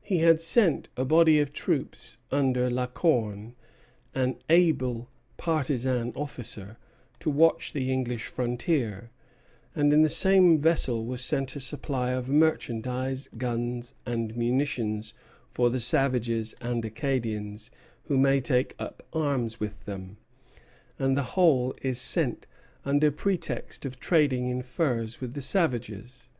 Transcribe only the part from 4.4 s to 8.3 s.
able partisan officer, to watch the English